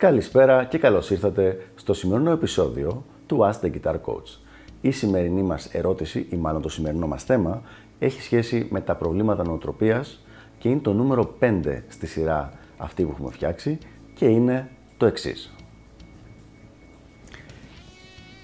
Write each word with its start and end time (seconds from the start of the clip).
Καλησπέρα 0.00 0.64
και 0.64 0.78
καλώς 0.78 1.10
ήρθατε 1.10 1.70
στο 1.74 1.94
σημερινό 1.94 2.30
επεισόδιο 2.30 3.04
του 3.26 3.38
Ask 3.38 3.66
the 3.66 3.70
Guitar 3.70 3.94
Coach. 3.94 4.38
Η 4.80 4.90
σημερινή 4.90 5.42
μας 5.42 5.66
ερώτηση, 5.74 6.26
ή 6.30 6.36
μάλλον 6.36 6.62
το 6.62 6.68
σημερινό 6.68 7.06
μας 7.06 7.24
θέμα, 7.24 7.62
έχει 7.98 8.22
σχέση 8.22 8.66
με 8.70 8.80
τα 8.80 8.94
προβλήματα 8.94 9.44
νοοτροπίας 9.44 10.24
και 10.58 10.68
είναι 10.68 10.80
το 10.80 10.92
νούμερο 10.92 11.34
5 11.40 11.82
στη 11.88 12.06
σειρά 12.06 12.52
αυτή 12.76 13.04
που 13.04 13.10
έχουμε 13.10 13.30
φτιάξει 13.30 13.78
και 14.14 14.26
είναι 14.26 14.70
το 14.96 15.06
εξής. 15.06 15.54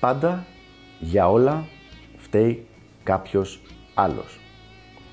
Πάντα 0.01 0.47
για 1.01 1.31
όλα 1.31 1.65
φταίει 2.17 2.67
κάποιος 3.03 3.63
άλλος. 3.95 4.41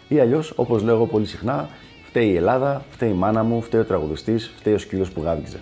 Ή 0.07 0.19
αλλιώς, 0.19 0.53
όπως 0.55 0.83
λέω 0.83 0.95
εγώ 0.95 1.05
πολύ 1.05 1.25
συχνά, 1.25 1.69
φταίει 2.05 2.29
η 2.29 2.35
Ελλάδα, 2.35 2.85
φταίει 2.89 3.09
η 3.09 3.13
μάνα 3.13 3.43
μου, 3.43 3.61
φταίει 3.61 3.81
ο 3.81 3.85
τραγουδιστής, 3.85 4.53
φταίει 4.57 4.73
ο 4.73 4.77
σκύλος 4.77 5.11
που 5.11 5.21
γάβηξε. 5.21 5.59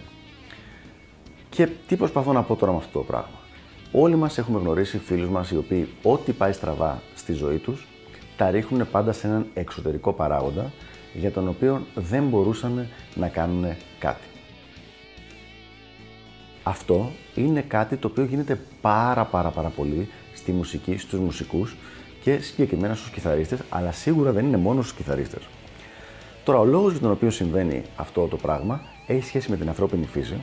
Και 1.51 1.67
τι 1.87 1.95
προσπαθώ 1.95 2.33
να 2.33 2.41
πω 2.43 2.55
τώρα 2.55 2.71
με 2.71 2.77
αυτό 2.77 2.99
το 2.99 3.05
πράγμα. 3.05 3.39
Όλοι 3.91 4.15
μας 4.15 4.37
έχουμε 4.37 4.59
γνωρίσει 4.59 4.97
φίλους 4.97 5.29
μας 5.29 5.51
οι 5.51 5.57
οποίοι 5.57 5.87
ό,τι 6.03 6.31
πάει 6.31 6.51
στραβά 6.51 7.01
στη 7.15 7.33
ζωή 7.33 7.57
τους, 7.57 7.87
τα 8.37 8.49
ρίχνουν 8.49 8.87
πάντα 8.91 9.11
σε 9.11 9.27
έναν 9.27 9.45
εξωτερικό 9.53 10.13
παράγοντα 10.13 10.71
για 11.13 11.31
τον 11.31 11.47
οποίο 11.47 11.81
δεν 11.95 12.23
μπορούσαν 12.23 12.87
να 13.15 13.27
κάνουν 13.27 13.65
κάτι. 13.99 14.27
Αυτό 16.63 17.11
είναι 17.35 17.61
κάτι 17.61 17.95
το 17.95 18.07
οποίο 18.07 18.23
γίνεται 18.23 18.59
πάρα 18.81 19.25
πάρα 19.25 19.49
πάρα 19.49 19.69
πολύ 19.69 20.09
στη 20.33 20.51
μουσική, 20.51 20.97
στους 20.97 21.19
μουσικούς 21.19 21.75
και 22.23 22.37
συγκεκριμένα 22.37 22.95
στους 22.95 23.09
κιθαρίστες, 23.09 23.59
αλλά 23.69 23.91
σίγουρα 23.91 24.31
δεν 24.31 24.45
είναι 24.45 24.57
μόνο 24.57 24.81
στους 24.81 24.93
κιθαρίστες. 24.93 25.41
Τώρα, 26.43 26.59
ο 26.59 26.65
λόγος 26.65 26.91
για 26.91 27.01
τον 27.01 27.11
οποίο 27.11 27.29
συμβαίνει 27.29 27.81
αυτό 27.95 28.27
το 28.27 28.37
πράγμα 28.37 28.81
έχει 29.07 29.25
σχέση 29.25 29.49
με 29.49 29.57
την 29.57 29.67
ανθρώπινη 29.67 30.05
φύση. 30.05 30.35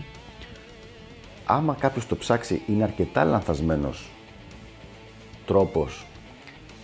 Άμα 1.50 1.74
κάποιος 1.80 2.06
το 2.06 2.16
ψάξει, 2.16 2.62
είναι 2.66 2.82
αρκετά 2.82 3.24
λανθασμένος 3.24 4.10
τρόπος 5.46 6.06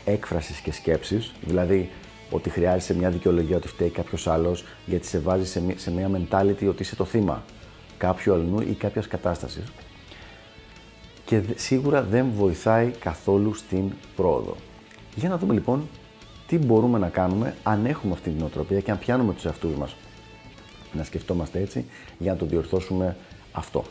έκφρασης 0.04 0.58
και 0.58 0.72
σκέψης, 0.72 1.32
δηλαδή 1.40 1.90
ότι 2.30 2.50
χρειάζεσαι 2.50 2.94
μια 2.94 3.10
δικαιολογία 3.10 3.56
ότι 3.56 3.68
φταίει 3.68 3.90
κάποιος 3.90 4.26
άλλος, 4.26 4.64
γιατί 4.86 5.06
σε 5.06 5.18
βάζει 5.18 5.46
σε, 5.46 5.62
σε 5.76 5.90
μια 5.90 6.10
mentality 6.10 6.68
ότι 6.68 6.82
είσαι 6.82 6.96
το 6.96 7.04
θύμα 7.04 7.42
κάποιου 7.98 8.32
αλλού 8.32 8.60
ή 8.60 8.74
κάποιας 8.74 9.08
κατάστασης. 9.08 9.72
Και 11.24 11.42
σίγουρα 11.54 12.02
δεν 12.02 12.30
βοηθάει 12.36 12.90
καθόλου 12.90 13.54
στην 13.54 13.92
πρόοδο. 14.16 14.56
Για 15.14 15.28
να 15.28 15.38
δούμε 15.38 15.54
λοιπόν 15.54 15.88
τι 16.46 16.58
μπορούμε 16.58 16.98
να 16.98 17.08
κάνουμε 17.08 17.54
αν 17.62 17.86
έχουμε 17.86 18.12
αυτή 18.12 18.30
την 18.30 18.38
νοοτροπία 18.38 18.80
και 18.80 18.90
αν 18.90 18.98
πιάνουμε 18.98 19.32
τους 19.32 19.44
εαυτούς 19.44 19.74
μας 19.74 19.96
να 20.92 21.04
σκεφτόμαστε 21.04 21.60
έτσι 21.60 21.84
για 22.18 22.32
να 22.32 22.38
το 22.38 22.46
διορθώσουμε 22.46 23.16
αυτό. 23.52 23.84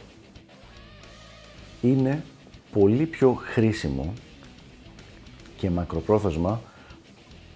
Είναι 1.83 2.23
πολύ 2.71 3.05
πιο 3.05 3.33
χρήσιμο 3.33 4.13
και 5.57 5.69
μακροπρόθεσμα 5.69 6.61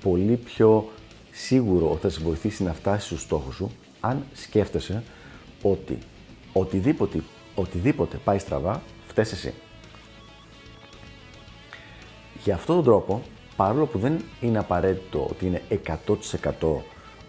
πολύ 0.03 0.36
πιο 0.36 0.89
σίγουρο 1.31 1.92
ότι 1.92 2.02
θα 2.02 2.09
σε 2.09 2.20
βοηθήσει 2.23 2.64
να 2.64 2.73
φτάσεις 2.73 3.05
στους 3.05 3.22
στόχους 3.22 3.55
σου 3.55 3.72
αν 4.00 4.23
σκέφτεσαι 4.33 5.03
ότι 5.61 5.98
οτιδήποτε, 6.53 7.23
οτιδήποτε 7.55 8.17
πάει 8.23 8.39
στραβά, 8.39 8.81
φταίς 9.08 9.31
εσύ. 9.31 9.53
Για 12.44 12.55
αυτόν 12.55 12.75
τον 12.75 12.83
τρόπο, 12.83 13.22
παρόλο 13.55 13.86
που 13.86 14.00
δεν 14.00 14.22
είναι 14.42 14.58
απαραίτητο 14.58 15.28
ότι 15.30 15.45
είναι 15.45 15.61
100% 15.70 16.81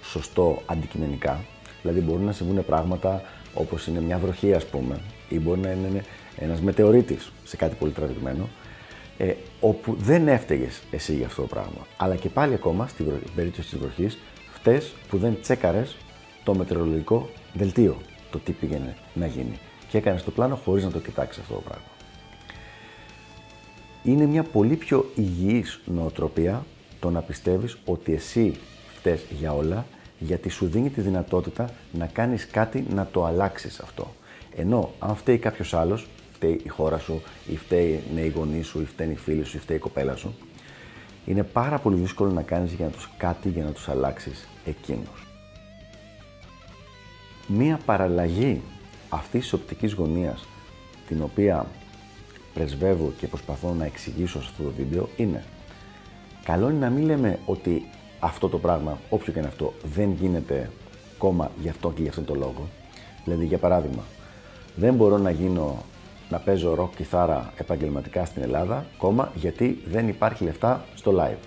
σωστό 0.03 0.63
αντικειμενικά, 0.67 1.45
δηλαδή 1.83 2.01
μπορεί 2.01 2.23
να 2.23 2.33
συμβούν 2.33 2.64
πράγματα 2.64 3.23
όπως 3.55 3.87
είναι 3.87 4.01
μια 4.01 4.19
βροχή 4.19 4.55
ας 4.55 4.67
πούμε, 4.67 5.01
ή 5.29 5.39
μπορεί 5.39 5.61
να 5.61 5.70
είναι 5.70 6.05
ένας 6.41 6.61
μετεωρίτης 6.61 7.33
σε 7.45 7.57
κάτι 7.57 7.75
πολύ 7.75 7.93
τραβηγμένο, 7.93 8.49
ε, 9.19 9.35
όπου 9.61 9.95
δεν 9.99 10.29
έφταιγες 10.29 10.83
εσύ 10.91 11.15
για 11.15 11.27
αυτό 11.27 11.43
το 11.43 11.49
πράγμα. 11.49 11.87
Αλλά 11.97 12.17
και 12.17 12.29
πάλι 12.29 12.55
ακόμα, 12.55 12.87
στην 12.89 13.07
περίπτωση 13.35 13.69
της 13.69 13.79
βροχής, 13.79 14.19
φταίς 14.53 14.95
που 15.09 15.19
δεν 15.19 15.39
τσέκαρες 15.43 15.97
το 16.45 16.55
μετεωρολογικό 16.55 17.29
δελτίο, 17.53 17.97
το 18.31 18.39
τι 18.39 18.53
πήγαινε 18.53 18.97
να 19.15 19.27
γίνει. 19.27 19.59
Και 19.89 19.99
έκανες 19.99 20.25
το 20.25 20.31
πλάνο 20.31 20.57
χωρίς 20.57 20.85
να 20.85 20.91
το 20.91 20.99
κοιτάξεις 20.99 21.43
αυτό 21.43 21.55
το 21.55 21.61
πράγμα. 21.61 21.87
Είναι 24.03 24.27
μια 24.27 24.43
πολύ 24.43 24.77
πιο 24.77 25.11
υγιής 25.15 25.81
νοοτροπία 25.85 26.65
το 27.01 27.11
να 27.11 27.20
πιστεύεις 27.20 27.79
ότι 27.85 28.15
εσύ 28.15 28.55
φταίς 28.97 29.25
για 29.39 29.55
όλα, 29.55 29.87
γιατί 30.19 30.49
σου 30.49 30.67
δίνει 30.67 30.91
τη 30.91 31.01
δυνατότητα 31.01 31.70
να 31.93 32.07
κάνεις 32.07 32.47
κάτι 32.47 32.87
να 32.91 33.09
το 33.13 33.25
αλλάξεις 33.25 33.81
αυτό. 33.81 34.15
Ενώ 34.57 34.93
αν 34.99 35.17
φταίει 35.17 35.39
κάποιος 35.39 35.75
άλλος, 35.75 36.07
φταίει 36.39 36.61
η 36.65 36.69
χώρα 36.69 36.99
σου, 36.99 37.23
ή 37.47 37.57
φταίει 37.57 38.03
ναι, 38.15 38.21
οι 38.21 38.29
γονείς 38.29 38.67
σου, 38.67 38.81
ή 38.81 38.85
φταίνει 38.85 39.13
οι 39.13 39.17
φίλοι 39.17 39.45
σου, 39.45 39.57
ή 39.57 39.61
φταίει 39.61 39.77
η 39.77 39.81
κοπέλα 39.81 40.17
σου, 40.17 40.35
είναι 41.27 41.43
πάρα 41.43 41.79
πολύ 41.79 41.97
δύσκολο 41.97 42.31
να 42.31 42.43
κάνεις 42.43 42.73
για 42.73 42.85
να 42.85 42.91
τους 42.91 43.11
κάτι 43.17 43.49
για 43.49 43.65
να 43.65 43.71
τους 43.71 43.89
αλλάξεις 43.89 44.49
εκείνους. 44.65 45.27
Μία 47.47 47.81
παραλλαγή 47.85 48.61
αυτής 49.09 49.41
της 49.41 49.53
οπτικής 49.53 49.93
γωνίας, 49.93 50.47
την 51.09 51.23
οποία 51.23 51.67
πρεσβεύω 52.55 53.13
και 53.19 53.27
προσπαθώ 53.27 53.75
να 53.75 53.85
εξηγήσω 53.85 54.43
σε 54.43 54.49
αυτό 54.51 54.63
το 54.63 54.70
βίντεο, 54.77 55.09
είναι 55.17 55.45
καλό 56.45 56.70
είναι 56.70 56.79
να 56.79 56.91
μην 56.91 57.05
λέμε 57.05 57.39
ότι 57.47 57.87
αυτό 58.20 58.49
το 58.49 58.59
πράγμα, 58.59 58.99
όποιο 59.11 59.33
και 59.33 59.39
είναι 59.39 59.49
αυτό, 59.49 59.73
δεν 59.95 60.13
γίνεται 60.20 60.70
κόμμα 61.19 61.51
γι' 61.61 61.69
αυτό 61.69 61.93
και 61.93 62.03
γι' 62.03 62.09
αυτόν 62.09 62.25
τον 62.25 62.39
λόγο. 62.39 62.69
Δηλαδή, 63.25 63.45
για 63.45 63.59
παράδειγμα, 63.59 64.03
δεν 64.77 64.95
μπορώ 64.95 65.19
να 65.19 65.31
γίνω 65.31 65.85
να 66.28 66.39
παίζω 66.39 66.74
ροκ 66.74 66.94
κιθάρα 66.96 67.52
επαγγελματικά 67.56 68.24
στην 68.24 68.42
Ελλάδα, 68.42 68.86
κόμμα 68.98 69.33
γιατί 69.34 69.83
δεν 69.86 70.08
υπάρχει 70.08 70.44
λεφτά 70.44 70.84
στο 70.94 71.14
live. 71.18 71.39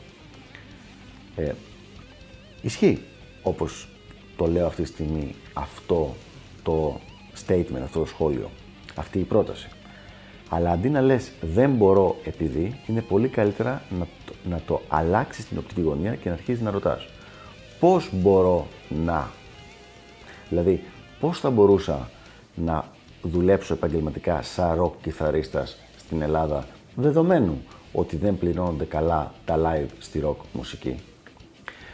Ε, 1.36 1.52
ισχύει, 2.62 3.02
όπως 3.44 3.88
το 4.38 4.48
λέω 4.48 4.66
αυτή 4.66 4.82
τη 4.82 4.88
στιγμή, 4.88 5.36
αυτό 5.54 6.16
το 6.64 7.00
statement, 7.48 7.82
αυτό 7.84 8.00
το 8.00 8.06
σχόλιο, 8.06 8.50
αυτή 8.96 9.20
η 9.20 9.24
πρόταση. 9.24 9.70
Αλλά 10.50 10.72
αντί 10.72 10.90
να 10.90 11.02
λες 11.02 11.32
δεν 11.42 11.72
μπορώ 11.72 12.16
επειδή, 12.24 12.80
είναι 12.88 13.02
πολύ 13.02 13.28
καλύτερα 13.28 13.82
να 14.00 14.08
το, 14.26 14.34
να 14.50 14.62
το 14.66 14.82
αλλάξεις 14.88 15.48
την 15.48 15.58
οπτική 15.58 15.82
γωνία 15.82 16.16
και 16.16 16.30
να 16.30 16.36
αρχίσεις 16.36 16.62
να 16.62 16.72
ρωτάς 16.72 17.08
πώς 17.82 18.10
μπορώ 18.12 18.68
να. 19.06 19.30
Δηλαδή, 20.50 20.84
πώς 21.20 21.40
θα 21.40 21.50
μπορούσα 21.50 22.10
να 22.56 22.86
δουλέψω 23.22 23.74
επαγγελματικά 23.74 24.42
σαν 24.42 24.76
ροκ 24.76 24.94
κιθαρίστας 25.02 25.78
στην 25.98 26.22
Ελλάδα, 26.22 26.66
δεδομένου 26.96 27.62
ότι 27.92 28.18
δεν 28.18 28.38
πληρώνονται 28.38 28.86
καλά 28.86 29.34
τα 29.46 29.58
live 29.58 29.90
στη 30.00 30.20
ροκ 30.20 30.38
μουσική. 30.54 30.96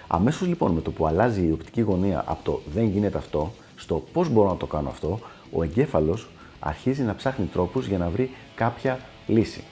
Αμέσως 0.07 0.47
λοιπόν 0.47 0.71
με 0.71 0.81
το 0.81 0.91
που 0.91 1.07
αλλάζει 1.07 1.47
η 1.47 1.51
οπτική 1.51 1.81
γωνία 1.81 2.23
από 2.27 2.43
το 2.43 2.61
δεν 2.73 2.85
γίνεται 2.85 3.17
αυτό, 3.17 3.53
στο 3.75 4.03
πώς 4.13 4.29
μπορώ 4.29 4.49
να 4.49 4.57
το 4.57 4.66
κάνω 4.66 4.89
αυτό, 4.89 5.19
ο 5.51 5.63
εγκέφαλος 5.63 6.27
αρχίζει 6.59 7.03
να 7.03 7.16
ψάχνει 7.16 7.45
τρόπους 7.45 7.87
για 7.87 7.97
να 7.97 8.09
βρει 8.09 8.31
κάποια 8.55 8.99
λύση 9.27 9.63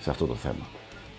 σε 0.00 0.10
αυτό 0.10 0.26
το 0.26 0.34
θέμα. 0.34 0.66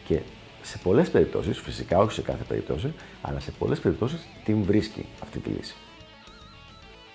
Και 0.05 0.19
σε 0.61 0.77
πολλές 0.77 1.09
περιπτώσεις, 1.09 1.59
φυσικά 1.59 1.97
όχι 1.97 2.11
σε 2.11 2.21
κάθε 2.21 2.43
περίπτωση, 2.43 2.93
αλλά 3.21 3.39
σε 3.39 3.51
πολλές 3.51 3.79
περιπτώσεις 3.79 4.27
την 4.43 4.63
βρίσκει 4.63 5.05
αυτή 5.21 5.39
τη 5.39 5.49
λύση. 5.49 5.75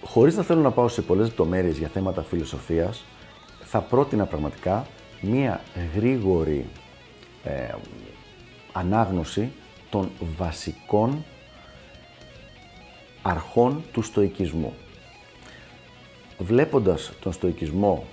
Χωρίς 0.05 0.37
να 0.37 0.43
θέλω 0.43 0.61
να 0.61 0.71
πάω 0.71 0.88
σε 0.88 1.03
πολλές 1.03 1.27
λεπτομέρειες 1.27 1.78
για 1.78 1.88
θέματα 1.88 2.22
φιλοσοφίας, 2.22 3.05
θα 3.65 3.81
πρότεινα 3.81 4.27
πραγματικά 4.27 4.87
μία 5.21 5.61
γρήγορη 5.94 6.66
ε, 7.44 7.75
ανάγνωση 8.73 9.52
των 9.91 10.11
βασικών 10.37 11.25
αρχών 13.23 13.85
του 13.93 14.02
στοικισμού. 14.02 14.75
Βλέποντας 16.38 17.12
τον 17.20 17.32
στοικισμό, 17.32 18.05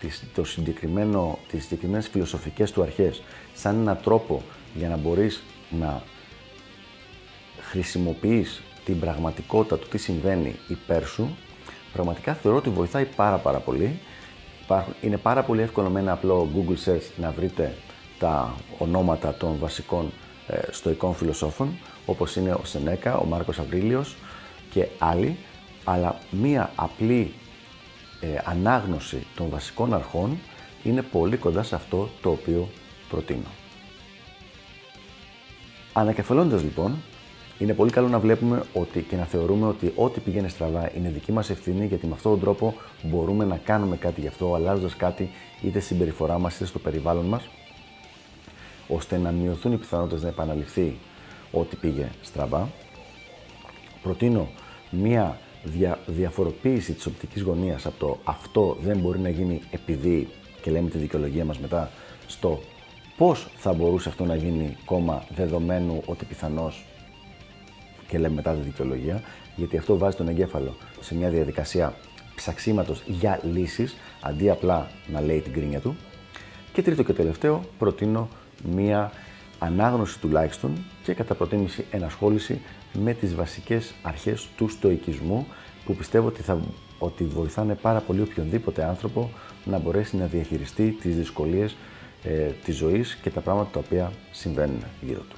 τις, 0.00 0.24
το 0.34 0.44
συγκεκριμένο, 0.44 1.38
τις 1.48 1.62
συγκεκριμένες 1.62 2.08
φιλοσοφικές 2.08 2.72
του 2.72 2.82
αρχές, 2.82 3.22
σαν 3.54 3.80
έναν 3.80 3.98
τρόπο 4.02 4.42
για 4.74 4.88
να 4.88 4.96
μπορείς 4.96 5.42
να 5.70 6.02
χρησιμοποιείς 7.60 8.62
την 8.88 9.00
πραγματικότητα 9.00 9.78
του 9.78 9.88
τι 9.88 9.98
συμβαίνει 9.98 10.56
υπέρ 10.68 11.06
σου, 11.06 11.36
πραγματικά 11.92 12.34
θεωρώ 12.34 12.56
ότι 12.56 12.70
βοηθάει 12.70 13.04
πάρα 13.04 13.36
πάρα 13.36 13.58
πολύ. 13.58 13.98
Είναι 15.00 15.16
πάρα 15.16 15.42
πολύ 15.42 15.62
εύκολο 15.62 15.90
με 15.90 16.00
ένα 16.00 16.12
απλό 16.12 16.48
Google 16.54 16.88
Search 16.88 17.02
να 17.16 17.30
βρείτε 17.30 17.74
τα 18.18 18.54
ονόματα 18.78 19.34
των 19.34 19.56
βασικών 19.58 20.12
ε, 20.46 20.58
στοικών 20.70 21.14
φιλοσόφων, 21.14 21.78
όπως 22.06 22.36
είναι 22.36 22.52
ο 22.52 22.60
Σενέκα, 22.64 23.16
ο 23.16 23.24
Μάρκος 23.24 23.58
Αβρίλιος 23.58 24.16
και 24.70 24.88
άλλοι, 24.98 25.36
αλλά 25.84 26.18
μία 26.30 26.70
απλή 26.74 27.32
ε, 28.20 28.26
ανάγνωση 28.44 29.26
των 29.36 29.48
βασικών 29.48 29.94
αρχών 29.94 30.38
είναι 30.82 31.02
πολύ 31.02 31.36
κοντά 31.36 31.62
σε 31.62 31.74
αυτό 31.74 32.08
το 32.22 32.30
οποίο 32.30 32.68
προτείνω. 33.08 33.50
Ανακεφαλώντας 35.92 36.62
λοιπόν, 36.62 36.96
Είναι 37.58 37.74
πολύ 37.74 37.90
καλό 37.90 38.08
να 38.08 38.18
βλέπουμε 38.18 38.62
ότι 38.72 39.02
και 39.02 39.16
να 39.16 39.24
θεωρούμε 39.24 39.66
ότι 39.66 39.92
ό,τι 39.94 40.20
πηγαίνει 40.20 40.48
στραβά 40.48 40.90
είναι 40.96 41.08
δική 41.08 41.32
μας 41.32 41.50
ευθύνη, 41.50 41.86
γιατί 41.86 42.06
με 42.06 42.12
αυτόν 42.14 42.32
τον 42.32 42.40
τρόπο 42.40 42.74
μπορούμε 43.02 43.44
να 43.44 43.56
κάνουμε 43.56 43.96
κάτι 43.96 44.20
γι' 44.20 44.26
αυτό, 44.26 44.54
αλλάζοντας 44.54 44.96
κάτι 44.96 45.30
είτε 45.62 45.80
στη 45.80 45.94
συμπεριφορά 45.94 46.38
μας 46.38 46.54
είτε 46.54 46.64
στο 46.64 46.78
περιβάλλον 46.78 47.24
μας, 47.24 47.48
ώστε 48.88 49.18
να 49.18 49.30
μειωθούν 49.30 49.72
οι 49.72 49.76
πιθανότητες 49.76 50.22
να 50.22 50.28
επαναληφθεί 50.28 50.98
ό,τι 51.52 51.76
πήγε 51.76 52.08
στραβά. 52.22 52.68
Προτείνω 54.02 54.48
μία 54.90 55.38
δια, 55.64 55.98
διαφοροποίηση 56.06 56.92
της 56.92 57.06
οπτικής 57.06 57.42
γωνίας 57.42 57.86
από 57.86 57.98
το 57.98 58.18
αυτό 58.24 58.76
δεν 58.82 58.98
μπορεί 58.98 59.18
να 59.18 59.28
γίνει 59.28 59.60
επειδή 59.70 60.28
και 60.62 60.70
λέμε 60.70 60.90
τη 60.90 60.98
δικαιολογία 60.98 61.44
μας 61.44 61.58
μετά 61.58 61.90
στο 62.26 62.60
πώς 63.16 63.48
θα 63.56 63.72
μπορούσε 63.72 64.08
αυτό 64.08 64.24
να 64.24 64.34
γίνει 64.34 64.76
κόμμα 64.84 65.24
δεδομένου 65.34 66.02
ότι 66.06 66.24
πιθανώς 66.24 66.84
και 68.08 68.18
λέμε 68.18 68.34
μετά 68.34 68.52
τη 68.54 68.60
δικαιολογία 68.60 69.22
γιατί 69.56 69.76
αυτό 69.76 69.98
βάζει 69.98 70.16
τον 70.16 70.28
εγκέφαλο 70.28 70.76
σε 71.00 71.14
μια 71.14 71.30
διαδικασία 71.30 71.94
ψαξίματος 72.34 73.02
για 73.06 73.40
λύσεις 73.42 73.96
αντί 74.20 74.50
απλά 74.50 74.90
να 75.06 75.20
λέει 75.20 75.40
την 75.40 75.52
κρίνια 75.52 75.80
του 75.80 75.96
και 76.72 76.82
τρίτο 76.82 77.02
και 77.02 77.12
τελευταίο 77.12 77.64
προτείνω 77.78 78.28
μια 78.74 79.12
ανάγνωση 79.58 80.18
τουλάχιστον 80.20 80.84
και 81.02 81.14
κατά 81.14 81.34
προτίμηση 81.34 81.84
ενασχόληση 81.90 82.60
με 82.92 83.14
τις 83.14 83.34
βασικές 83.34 83.94
αρχές 84.02 84.48
του 84.56 84.68
στοικισμού 84.68 85.46
που 85.84 85.94
πιστεύω 85.94 86.26
ότι, 86.26 86.42
θα, 86.42 86.60
ότι 86.98 87.24
βοηθάνε 87.24 87.74
πάρα 87.74 88.00
πολύ 88.00 88.20
οποιονδήποτε 88.20 88.84
άνθρωπο 88.84 89.30
να 89.64 89.78
μπορέσει 89.78 90.16
να 90.16 90.26
διαχειριστεί 90.26 90.96
τις 91.00 91.16
δυσκολίες 91.16 91.76
ε, 92.22 92.50
της 92.64 92.76
ζωής 92.76 93.18
και 93.22 93.30
τα 93.30 93.40
πράγματα 93.40 93.70
τα 93.70 93.78
οποία 93.78 94.12
συμβαίνουν 94.30 94.82
γύρω 95.00 95.20
του. 95.20 95.37